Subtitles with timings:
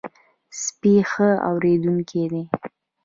[0.63, 2.43] سپي ښه اورېدونکي دي.